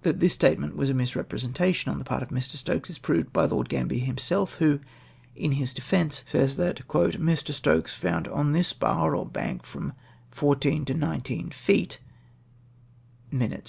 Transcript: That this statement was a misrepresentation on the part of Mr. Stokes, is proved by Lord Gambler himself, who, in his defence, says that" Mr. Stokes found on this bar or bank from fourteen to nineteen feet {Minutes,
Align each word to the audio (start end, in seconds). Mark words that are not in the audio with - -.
That 0.00 0.18
this 0.18 0.32
statement 0.34 0.74
was 0.74 0.90
a 0.90 0.94
misrepresentation 0.94 1.92
on 1.92 2.00
the 2.00 2.04
part 2.04 2.24
of 2.24 2.30
Mr. 2.30 2.56
Stokes, 2.56 2.90
is 2.90 2.98
proved 2.98 3.32
by 3.32 3.44
Lord 3.44 3.68
Gambler 3.68 3.98
himself, 3.98 4.54
who, 4.56 4.80
in 5.36 5.52
his 5.52 5.72
defence, 5.72 6.24
says 6.26 6.56
that" 6.56 6.88
Mr. 6.88 7.52
Stokes 7.52 7.94
found 7.94 8.26
on 8.26 8.50
this 8.50 8.72
bar 8.72 9.14
or 9.14 9.24
bank 9.26 9.64
from 9.64 9.92
fourteen 10.28 10.84
to 10.86 10.94
nineteen 10.94 11.50
feet 11.50 12.00
{Minutes, 13.30 13.68